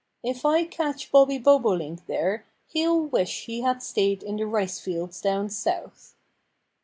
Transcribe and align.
If 0.23 0.47
I 0.47 0.63
catch 0.63 1.11
Bobby 1.11 1.37
Bobolink 1.37 2.07
there 2.07 2.47
he'll 2.69 3.01
wish 3.03 3.45
he 3.45 3.61
had 3.61 3.83
stayed 3.83 4.23
in 4.23 4.35
the 4.37 4.47
rice 4.47 4.79
fields, 4.79 5.21
down 5.21 5.51
South." 5.51 6.15